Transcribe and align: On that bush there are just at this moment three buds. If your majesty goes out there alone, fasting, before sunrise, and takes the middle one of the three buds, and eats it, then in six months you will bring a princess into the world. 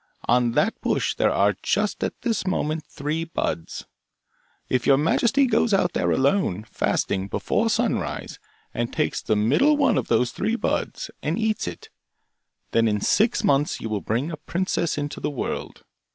On 0.27 0.53
that 0.53 0.81
bush 0.81 1.13
there 1.13 1.29
are 1.31 1.53
just 1.61 2.03
at 2.03 2.23
this 2.23 2.47
moment 2.47 2.85
three 2.87 3.23
buds. 3.23 3.85
If 4.67 4.87
your 4.87 4.97
majesty 4.97 5.45
goes 5.45 5.75
out 5.75 5.93
there 5.93 6.09
alone, 6.09 6.63
fasting, 6.63 7.27
before 7.27 7.69
sunrise, 7.69 8.39
and 8.73 8.91
takes 8.91 9.21
the 9.21 9.35
middle 9.35 9.77
one 9.77 9.99
of 9.99 10.07
the 10.07 10.25
three 10.25 10.55
buds, 10.55 11.11
and 11.21 11.37
eats 11.37 11.67
it, 11.67 11.89
then 12.71 12.87
in 12.87 12.99
six 12.99 13.43
months 13.43 13.79
you 13.79 13.89
will 13.89 14.01
bring 14.01 14.31
a 14.31 14.37
princess 14.37 14.97
into 14.97 15.19
the 15.19 15.29
world. 15.29 15.83